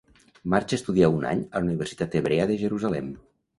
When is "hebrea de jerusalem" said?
2.23-3.15